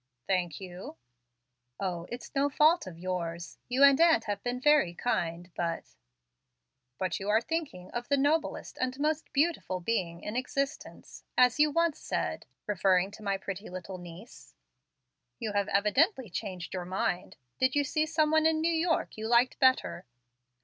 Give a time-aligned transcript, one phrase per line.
[0.25, 0.97] "Thank you."
[1.79, 3.59] "O, it's no fault of yours.
[3.67, 5.93] You and aunt have been very kind, but"
[6.97, 11.69] "But you are thinking of the 'noblest and most beautiful being in existence,' as you
[11.69, 14.55] once said, referring to my pretty little niece.
[15.37, 17.37] You have evidently changed your mind.
[17.59, 20.07] Did you see some one in New York you liked better?"